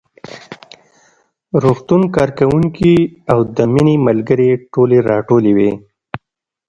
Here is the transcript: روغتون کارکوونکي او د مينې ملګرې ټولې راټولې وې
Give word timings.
روغتون 1.63 2.01
کارکوونکي 2.15 2.93
او 3.31 3.39
د 3.57 3.57
مينې 3.73 3.95
ملګرې 4.07 4.49
ټولې 4.73 4.97
راټولې 5.09 5.51
وې 5.57 5.71